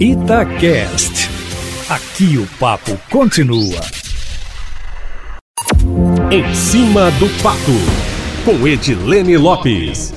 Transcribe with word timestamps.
Itacast. 0.00 1.28
Aqui 1.88 2.38
o 2.38 2.46
papo 2.60 2.96
continua. 3.10 3.80
Em 6.30 6.54
cima 6.54 7.10
do 7.18 7.28
papo, 7.42 7.58
com 8.44 8.64
Edilene 8.68 9.36
Lopes. 9.36 10.14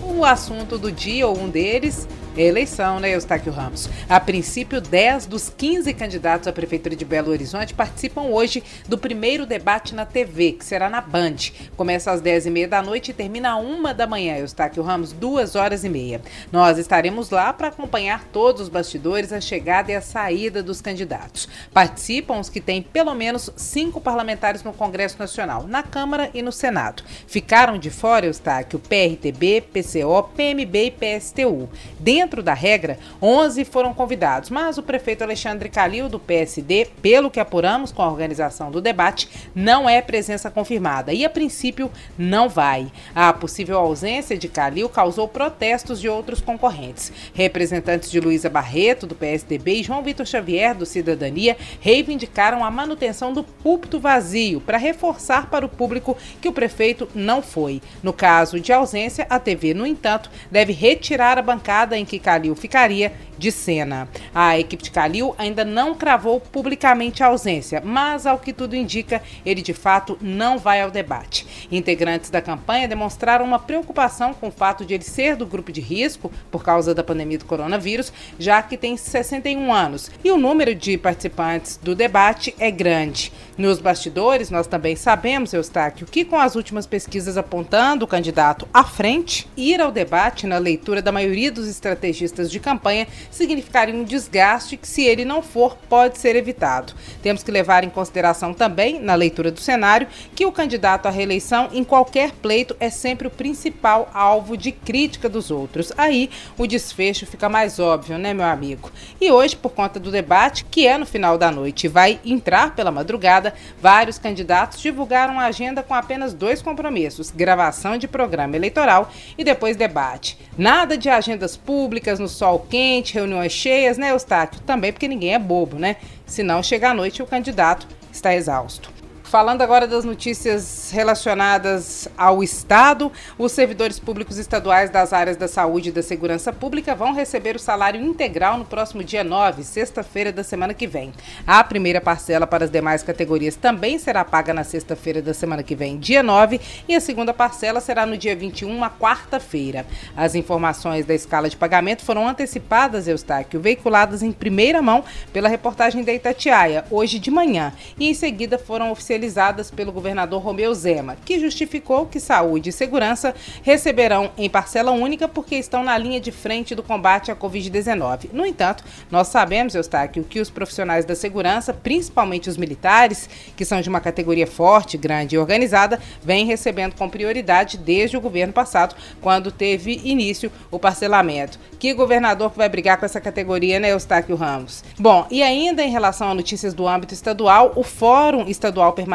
O 0.00 0.24
assunto 0.24 0.78
do 0.78 0.92
dia, 0.92 1.26
ou 1.26 1.36
um 1.36 1.48
deles, 1.48 2.06
eleição, 2.42 3.00
né, 3.00 3.14
Eustáquio 3.14 3.52
Ramos? 3.52 3.88
A 4.08 4.20
princípio, 4.20 4.80
10 4.80 5.26
dos 5.26 5.48
15 5.48 5.92
candidatos 5.94 6.46
à 6.46 6.52
Prefeitura 6.52 6.94
de 6.94 7.04
Belo 7.04 7.30
Horizonte 7.30 7.74
participam 7.74 8.22
hoje 8.22 8.62
do 8.88 8.98
primeiro 8.98 9.46
debate 9.46 9.94
na 9.94 10.04
TV, 10.04 10.52
que 10.52 10.64
será 10.64 10.88
na 10.88 11.00
Band. 11.00 11.36
Começa 11.76 12.10
às 12.10 12.20
10h30 12.20 12.68
da 12.68 12.82
noite 12.82 13.10
e 13.10 13.14
termina 13.14 13.56
às 13.56 13.64
1 13.64 13.94
da 13.94 14.06
manhã, 14.06 14.36
Eustáquio 14.36 14.82
Ramos, 14.82 15.12
duas 15.12 15.56
horas 15.56 15.84
e 15.84 15.88
meia. 15.88 16.20
Nós 16.52 16.78
estaremos 16.78 17.30
lá 17.30 17.52
para 17.52 17.68
acompanhar 17.68 18.24
todos 18.32 18.62
os 18.62 18.68
bastidores, 18.68 19.32
a 19.32 19.40
chegada 19.40 19.90
e 19.90 19.94
a 19.94 20.00
saída 20.00 20.62
dos 20.62 20.80
candidatos. 20.80 21.48
Participam 21.72 22.38
os 22.38 22.48
que 22.48 22.60
têm 22.60 22.82
pelo 22.82 23.14
menos 23.14 23.50
cinco 23.56 24.00
parlamentares 24.00 24.62
no 24.62 24.72
Congresso 24.72 25.18
Nacional, 25.18 25.66
na 25.66 25.82
Câmara 25.82 26.30
e 26.34 26.42
no 26.42 26.52
Senado. 26.52 27.02
Ficaram 27.26 27.78
de 27.78 27.90
fora, 27.90 28.26
Eustáquio, 28.26 28.78
PRTB, 28.78 29.62
PCO, 29.72 30.22
PMB 30.36 30.76
e 30.76 30.90
PSTU. 30.90 31.68
Dentro 31.98 32.25
Dentro 32.26 32.42
da 32.42 32.54
regra, 32.54 32.98
11 33.22 33.64
foram 33.64 33.94
convidados, 33.94 34.50
mas 34.50 34.76
o 34.76 34.82
prefeito 34.82 35.22
Alexandre 35.22 35.68
Calil, 35.68 36.08
do 36.08 36.18
PSD, 36.18 36.88
pelo 37.00 37.30
que 37.30 37.38
apuramos 37.38 37.92
com 37.92 38.02
a 38.02 38.10
organização 38.10 38.68
do 38.68 38.80
debate, 38.80 39.28
não 39.54 39.88
é 39.88 40.02
presença 40.02 40.50
confirmada 40.50 41.12
e, 41.12 41.24
a 41.24 41.30
princípio, 41.30 41.88
não 42.18 42.48
vai. 42.48 42.90
A 43.14 43.32
possível 43.32 43.78
ausência 43.78 44.36
de 44.36 44.48
Calil 44.48 44.88
causou 44.88 45.28
protestos 45.28 46.00
de 46.00 46.08
outros 46.08 46.40
concorrentes. 46.40 47.12
Representantes 47.32 48.10
de 48.10 48.18
Luísa 48.18 48.50
Barreto, 48.50 49.06
do 49.06 49.14
PSDB, 49.14 49.74
e 49.74 49.82
João 49.84 50.02
Vitor 50.02 50.26
Xavier, 50.26 50.74
do 50.74 50.84
Cidadania, 50.84 51.56
reivindicaram 51.80 52.64
a 52.64 52.70
manutenção 52.72 53.32
do 53.32 53.44
púlpito 53.44 54.00
vazio 54.00 54.60
para 54.60 54.78
reforçar 54.78 55.48
para 55.48 55.64
o 55.64 55.68
público 55.68 56.16
que 56.42 56.48
o 56.48 56.52
prefeito 56.52 57.08
não 57.14 57.40
foi. 57.40 57.80
No 58.02 58.12
caso 58.12 58.58
de 58.58 58.72
ausência, 58.72 59.28
a 59.30 59.38
TV, 59.38 59.72
no 59.74 59.86
entanto, 59.86 60.28
deve 60.50 60.72
retirar 60.72 61.38
a 61.38 61.42
bancada 61.42 61.96
em 61.96 62.04
que 62.04 62.15
que 62.18 62.24
Calil 62.24 62.54
ficaria 62.54 63.12
de 63.38 63.52
cena. 63.52 64.08
A 64.34 64.58
equipe 64.58 64.82
de 64.82 64.90
Calil 64.90 65.34
ainda 65.36 65.64
não 65.64 65.94
cravou 65.94 66.40
publicamente 66.40 67.22
a 67.22 67.26
ausência, 67.26 67.82
mas 67.84 68.26
ao 68.26 68.38
que 68.38 68.52
tudo 68.52 68.74
indica, 68.74 69.22
ele 69.44 69.60
de 69.60 69.74
fato 69.74 70.16
não 70.20 70.58
vai 70.58 70.80
ao 70.80 70.90
debate. 70.90 71.46
Integrantes 71.70 72.30
da 72.30 72.40
campanha 72.40 72.88
demonstraram 72.88 73.44
uma 73.44 73.58
preocupação 73.58 74.32
com 74.32 74.48
o 74.48 74.52
fato 74.52 74.84
de 74.84 74.94
ele 74.94 75.04
ser 75.04 75.36
do 75.36 75.44
grupo 75.44 75.70
de 75.70 75.80
risco 75.80 76.32
por 76.50 76.64
causa 76.64 76.94
da 76.94 77.04
pandemia 77.04 77.38
do 77.38 77.44
coronavírus, 77.44 78.12
já 78.38 78.62
que 78.62 78.78
tem 78.78 78.96
61 78.96 79.72
anos 79.72 80.10
e 80.24 80.30
o 80.30 80.38
número 80.38 80.74
de 80.74 80.96
participantes 80.96 81.78
do 81.82 81.94
debate 81.94 82.54
é 82.58 82.70
grande. 82.70 83.32
Nos 83.58 83.78
bastidores, 83.78 84.50
nós 84.50 84.66
também 84.66 84.96
sabemos, 84.96 85.52
Eustáquio, 85.52 86.06
que 86.06 86.24
com 86.24 86.36
as 86.36 86.56
últimas 86.56 86.86
pesquisas 86.86 87.36
apontando 87.36 88.04
o 88.04 88.08
candidato 88.08 88.68
à 88.72 88.84
frente, 88.84 89.48
ir 89.56 89.80
ao 89.80 89.90
debate 89.90 90.46
na 90.46 90.58
leitura 90.58 91.02
da 91.02 91.12
maioria 91.12 91.50
dos 91.50 91.66
estrategistas 91.66 92.05
de 92.12 92.60
campanha 92.60 93.06
significaria 93.30 93.94
um 93.94 94.04
desgaste 94.04 94.76
que, 94.76 94.86
se 94.86 95.02
ele 95.02 95.24
não 95.24 95.42
for, 95.42 95.76
pode 95.88 96.18
ser 96.18 96.36
evitado. 96.36 96.94
Temos 97.22 97.42
que 97.42 97.50
levar 97.50 97.84
em 97.84 97.90
consideração 97.90 98.52
também, 98.52 99.00
na 99.00 99.14
leitura 99.14 99.50
do 99.50 99.60
cenário, 99.60 100.06
que 100.34 100.46
o 100.46 100.52
candidato 100.52 101.06
à 101.06 101.10
reeleição 101.10 101.68
em 101.72 101.84
qualquer 101.84 102.32
pleito 102.32 102.76
é 102.78 102.90
sempre 102.90 103.26
o 103.26 103.30
principal 103.30 104.10
alvo 104.12 104.56
de 104.56 104.72
crítica 104.72 105.28
dos 105.28 105.50
outros. 105.50 105.92
Aí 105.96 106.30
o 106.56 106.66
desfecho 106.66 107.26
fica 107.26 107.48
mais 107.48 107.78
óbvio, 107.78 108.18
né, 108.18 108.34
meu 108.34 108.46
amigo? 108.46 108.90
E 109.20 109.30
hoje, 109.30 109.56
por 109.56 109.70
conta 109.70 109.98
do 109.98 110.10
debate, 110.10 110.64
que 110.64 110.86
é 110.86 110.98
no 110.98 111.06
final 111.06 111.38
da 111.38 111.50
noite 111.50 111.84
e 111.84 111.88
vai 111.88 112.20
entrar 112.24 112.74
pela 112.74 112.90
madrugada, 112.90 113.54
vários 113.80 114.18
candidatos 114.18 114.80
divulgaram 114.80 115.40
a 115.40 115.46
agenda 115.46 115.82
com 115.82 115.94
apenas 115.94 116.34
dois 116.34 116.62
compromissos: 116.62 117.30
gravação 117.30 117.96
de 117.96 118.08
programa 118.08 118.56
eleitoral 118.56 119.10
e 119.36 119.44
depois 119.44 119.76
debate. 119.76 120.38
Nada 120.56 120.96
de 120.96 121.08
agendas 121.08 121.56
públicas 121.56 121.85
no 122.18 122.28
sol 122.28 122.66
quente, 122.68 123.14
reuniões 123.14 123.52
cheias, 123.52 123.98
né, 123.98 124.10
Eustáquio? 124.10 124.60
Também 124.60 124.92
porque 124.92 125.08
ninguém 125.08 125.34
é 125.34 125.38
bobo, 125.38 125.78
né? 125.78 125.96
Senão 126.24 126.62
chega 126.62 126.90
à 126.90 126.94
noite 126.94 127.18
e 127.18 127.22
o 127.22 127.26
candidato 127.26 127.86
está 128.12 128.34
exausto. 128.34 128.95
Falando 129.26 129.60
agora 129.60 129.88
das 129.88 130.04
notícias 130.04 130.92
relacionadas 130.92 132.06
ao 132.16 132.44
Estado, 132.44 133.10
os 133.36 133.50
servidores 133.50 133.98
públicos 133.98 134.38
estaduais 134.38 134.88
das 134.88 135.12
áreas 135.12 135.36
da 135.36 135.48
saúde 135.48 135.88
e 135.88 135.92
da 135.92 136.00
segurança 136.00 136.52
pública 136.52 136.94
vão 136.94 137.12
receber 137.12 137.56
o 137.56 137.58
salário 137.58 138.00
integral 138.00 138.56
no 138.56 138.64
próximo 138.64 139.02
dia 139.02 139.24
9, 139.24 139.64
sexta-feira 139.64 140.30
da 140.30 140.44
semana 140.44 140.72
que 140.72 140.86
vem. 140.86 141.12
A 141.44 141.62
primeira 141.64 142.00
parcela 142.00 142.46
para 142.46 142.66
as 142.66 142.70
demais 142.70 143.02
categorias 143.02 143.56
também 143.56 143.98
será 143.98 144.24
paga 144.24 144.54
na 144.54 144.62
sexta-feira 144.62 145.20
da 145.20 145.34
semana 145.34 145.64
que 145.64 145.74
vem, 145.74 145.98
dia 145.98 146.22
9, 146.22 146.60
e 146.86 146.94
a 146.94 147.00
segunda 147.00 147.34
parcela 147.34 147.80
será 147.80 148.06
no 148.06 148.16
dia 148.16 148.36
21, 148.36 148.70
uma 148.70 148.90
quarta-feira. 148.90 149.84
As 150.16 150.36
informações 150.36 151.04
da 151.04 151.14
escala 151.14 151.50
de 151.50 151.56
pagamento 151.56 152.04
foram 152.04 152.28
antecipadas, 152.28 153.08
Eustáquio, 153.08 153.60
veiculadas 153.60 154.22
em 154.22 154.30
primeira 154.30 154.80
mão 154.80 155.02
pela 155.32 155.48
reportagem 155.48 156.04
da 156.04 156.12
Itatiaia, 156.12 156.84
hoje 156.92 157.18
de 157.18 157.30
manhã, 157.30 157.72
e 157.98 158.08
em 158.08 158.14
seguida 158.14 158.56
foram 158.56 158.92
oficializadas 158.92 159.15
oficializadas 159.16 159.70
pelo 159.70 159.90
governador 159.92 160.42
Romeu 160.42 160.74
Zema, 160.74 161.16
que 161.24 161.40
justificou 161.40 162.06
que 162.06 162.20
saúde 162.20 162.68
e 162.68 162.72
segurança 162.72 163.34
receberão 163.62 164.30
em 164.36 164.48
parcela 164.48 164.90
única 164.90 165.26
porque 165.26 165.56
estão 165.56 165.82
na 165.82 165.96
linha 165.96 166.20
de 166.20 166.30
frente 166.30 166.74
do 166.74 166.82
combate 166.82 167.30
à 167.30 167.36
Covid-19. 167.36 168.28
No 168.32 168.44
entanto, 168.44 168.84
nós 169.10 169.28
sabemos, 169.28 169.74
Eustáquio, 169.74 170.24
que 170.24 170.40
os 170.40 170.50
profissionais 170.50 171.04
da 171.04 171.14
segurança, 171.14 171.72
principalmente 171.72 172.50
os 172.50 172.56
militares, 172.56 173.28
que 173.56 173.64
são 173.64 173.80
de 173.80 173.88
uma 173.88 174.00
categoria 174.00 174.46
forte, 174.46 174.98
grande 174.98 175.36
e 175.36 175.38
organizada, 175.38 175.98
vêm 176.22 176.44
recebendo 176.44 176.94
com 176.94 177.08
prioridade 177.08 177.78
desde 177.78 178.16
o 178.16 178.20
governo 178.20 178.52
passado, 178.52 178.94
quando 179.20 179.50
teve 179.50 180.00
início 180.04 180.52
o 180.70 180.78
parcelamento. 180.78 181.58
Que 181.78 181.94
governador 181.94 182.50
que 182.50 182.58
vai 182.58 182.68
brigar 182.68 182.98
com 182.98 183.06
essa 183.06 183.20
categoria, 183.20 183.78
né, 183.80 183.92
Eustáquio 183.92 184.36
Ramos? 184.36 184.84
Bom, 184.98 185.26
e 185.30 185.42
ainda 185.42 185.82
em 185.82 185.90
relação 185.90 186.30
a 186.30 186.34
notícias 186.34 186.74
do 186.74 186.86
âmbito 186.86 187.14
estadual, 187.14 187.72
o 187.76 187.82
Fórum 187.82 188.46
Estadual 188.46 188.92
Permanente 188.92 189.05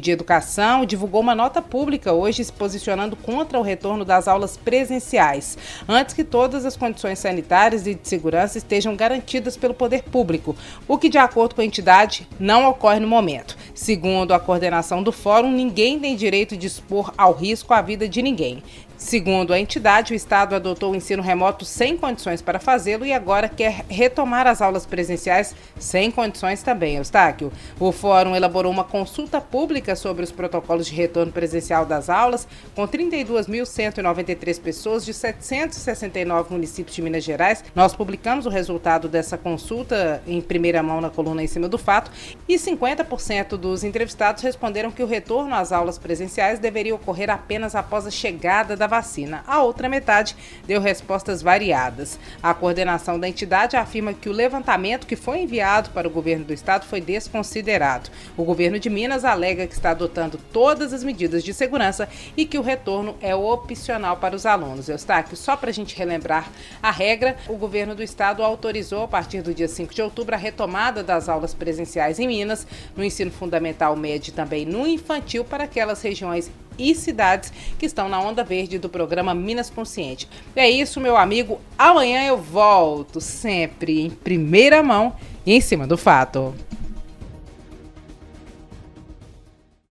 de 0.00 0.10
Educação 0.10 0.84
divulgou 0.84 1.20
uma 1.20 1.34
nota 1.34 1.62
pública 1.62 2.12
hoje 2.12 2.44
se 2.44 2.52
posicionando 2.52 3.16
contra 3.16 3.58
o 3.58 3.62
retorno 3.62 4.04
das 4.04 4.28
aulas 4.28 4.56
presenciais, 4.56 5.56
antes 5.88 6.14
que 6.14 6.22
todas 6.22 6.64
as 6.66 6.76
condições 6.76 7.18
sanitárias 7.18 7.86
e 7.86 7.94
de 7.94 8.06
segurança 8.06 8.58
estejam 8.58 8.94
garantidas 8.94 9.56
pelo 9.56 9.72
poder 9.72 10.02
público, 10.02 10.54
o 10.86 10.98
que, 10.98 11.08
de 11.08 11.18
acordo 11.18 11.54
com 11.54 11.62
a 11.62 11.64
entidade, 11.64 12.28
não 12.38 12.68
ocorre 12.68 13.00
no 13.00 13.08
momento. 13.08 13.56
Segundo 13.74 14.32
a 14.32 14.40
coordenação 14.40 15.02
do 15.02 15.10
fórum, 15.10 15.50
ninguém 15.50 15.98
tem 15.98 16.14
direito 16.14 16.56
de 16.56 16.66
expor 16.66 17.12
ao 17.16 17.32
risco 17.32 17.72
a 17.72 17.80
vida 17.80 18.08
de 18.08 18.20
ninguém. 18.20 18.62
Segundo 19.00 19.54
a 19.54 19.58
entidade, 19.58 20.12
o 20.12 20.14
Estado 20.14 20.54
adotou 20.54 20.92
o 20.92 20.94
ensino 20.94 21.22
remoto 21.22 21.64
sem 21.64 21.96
condições 21.96 22.42
para 22.42 22.60
fazê-lo 22.60 23.06
e 23.06 23.14
agora 23.14 23.48
quer 23.48 23.82
retomar 23.88 24.46
as 24.46 24.60
aulas 24.60 24.84
presenciais 24.84 25.56
sem 25.78 26.10
condições 26.10 26.62
também, 26.62 26.96
Eustáquio. 26.96 27.50
O 27.80 27.92
Fórum 27.92 28.36
elaborou 28.36 28.70
uma 28.70 28.84
consulta 28.84 29.29
pública 29.38 29.94
sobre 29.94 30.24
os 30.24 30.32
protocolos 30.32 30.86
de 30.86 30.94
retorno 30.94 31.30
presencial 31.30 31.84
das 31.84 32.08
aulas, 32.08 32.48
com 32.74 32.88
32.193 32.88 34.58
pessoas 34.58 35.04
de 35.04 35.12
769 35.12 36.54
municípios 36.54 36.96
de 36.96 37.02
Minas 37.02 37.22
Gerais. 37.22 37.62
Nós 37.74 37.94
publicamos 37.94 38.46
o 38.46 38.48
resultado 38.48 39.10
dessa 39.10 39.36
consulta 39.36 40.22
em 40.26 40.40
primeira 40.40 40.82
mão 40.82 41.02
na 41.02 41.10
coluna 41.10 41.42
em 41.42 41.46
cima 41.46 41.68
do 41.68 41.76
fato 41.76 42.10
e 42.48 42.54
50% 42.54 43.58
dos 43.58 43.84
entrevistados 43.84 44.42
responderam 44.42 44.90
que 44.90 45.02
o 45.02 45.06
retorno 45.06 45.54
às 45.54 45.72
aulas 45.72 45.98
presenciais 45.98 46.58
deveria 46.58 46.94
ocorrer 46.94 47.28
apenas 47.28 47.74
após 47.74 48.06
a 48.06 48.10
chegada 48.10 48.74
da 48.74 48.86
vacina. 48.86 49.44
A 49.46 49.62
outra 49.62 49.88
metade 49.88 50.34
deu 50.66 50.80
respostas 50.80 51.42
variadas. 51.42 52.18
A 52.42 52.54
coordenação 52.54 53.20
da 53.20 53.28
entidade 53.28 53.76
afirma 53.76 54.14
que 54.14 54.28
o 54.28 54.32
levantamento 54.32 55.06
que 55.06 55.16
foi 55.16 55.40
enviado 55.40 55.90
para 55.90 56.08
o 56.08 56.10
governo 56.10 56.44
do 56.44 56.54
estado 56.54 56.86
foi 56.86 57.00
desconsiderado. 57.00 58.08
O 58.36 58.44
governo 58.44 58.78
de 58.78 58.88
Alega 59.24 59.66
que 59.66 59.74
está 59.74 59.90
adotando 59.90 60.38
todas 60.52 60.92
as 60.92 61.04
medidas 61.04 61.42
de 61.42 61.52
segurança 61.52 62.08
e 62.36 62.44
que 62.44 62.58
o 62.58 62.62
retorno 62.62 63.16
é 63.20 63.34
opcional 63.34 64.16
para 64.16 64.36
os 64.36 64.46
alunos. 64.46 64.88
Eustáquio, 64.88 65.36
só 65.36 65.56
para 65.56 65.70
a 65.70 65.72
gente 65.72 65.96
relembrar 65.96 66.50
a 66.82 66.90
regra, 66.90 67.36
o 67.48 67.56
governo 67.56 67.94
do 67.94 68.02
estado 68.02 68.42
autorizou 68.42 69.04
a 69.04 69.08
partir 69.08 69.42
do 69.42 69.54
dia 69.54 69.68
5 69.68 69.94
de 69.94 70.02
outubro 70.02 70.34
a 70.34 70.38
retomada 70.38 71.02
das 71.02 71.28
aulas 71.28 71.54
presenciais 71.54 72.18
em 72.18 72.26
Minas, 72.26 72.66
no 72.96 73.04
ensino 73.04 73.30
fundamental 73.30 73.96
médio 73.96 74.30
e 74.30 74.34
também 74.34 74.64
no 74.64 74.86
infantil 74.86 75.44
para 75.44 75.64
aquelas 75.64 76.02
regiões 76.02 76.50
e 76.78 76.94
cidades 76.94 77.52
que 77.78 77.86
estão 77.86 78.08
na 78.08 78.20
onda 78.20 78.42
verde 78.42 78.78
do 78.78 78.88
programa 78.88 79.34
Minas 79.34 79.68
Consciente. 79.68 80.28
É 80.56 80.68
isso, 80.68 81.00
meu 81.00 81.16
amigo. 81.16 81.60
Amanhã 81.78 82.24
eu 82.24 82.38
volto, 82.38 83.20
sempre 83.20 84.00
em 84.00 84.10
primeira 84.10 84.82
mão 84.82 85.14
e 85.44 85.52
em 85.52 85.60
cima 85.60 85.86
do 85.86 85.98
fato. 85.98 86.54